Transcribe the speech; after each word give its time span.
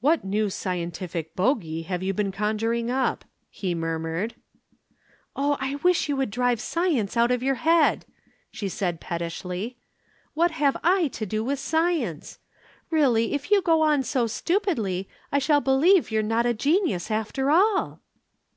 "What 0.00 0.24
new 0.24 0.50
scientific 0.50 1.36
bogie 1.36 1.82
have 1.82 2.02
you 2.02 2.12
been 2.12 2.32
conjuring 2.32 2.90
up." 2.90 3.24
he 3.48 3.72
murmured. 3.72 4.34
"Oh, 5.36 5.56
I 5.60 5.76
wish 5.76 6.08
you 6.08 6.16
would 6.16 6.32
drive 6.32 6.60
science 6.60 7.16
out 7.16 7.30
of 7.30 7.40
your 7.40 7.54
head," 7.54 8.04
she 8.50 8.66
replied 8.66 8.98
pettishly. 9.00 9.76
"What 10.34 10.50
have 10.50 10.76
I 10.82 11.06
to 11.12 11.24
do 11.24 11.44
with 11.44 11.60
science? 11.60 12.40
Really, 12.90 13.32
if 13.32 13.52
you 13.52 13.62
go 13.62 13.80
on 13.82 14.02
so 14.02 14.26
stupidly 14.26 15.08
I 15.30 15.38
shall 15.38 15.60
believe 15.60 16.10
you're 16.10 16.20
not 16.20 16.46
a 16.46 16.52
genius 16.52 17.08
after 17.08 17.48
all." 17.52 18.00